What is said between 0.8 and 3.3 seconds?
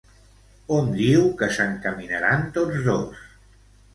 diu que s'encaminaran tots dos?